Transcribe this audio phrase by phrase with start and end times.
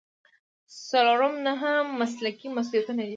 [0.89, 3.09] څلورم نهه مسلکي مسؤلیتونه دي.